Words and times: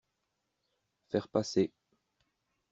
Faire 1.09 1.27
passer 1.27 1.71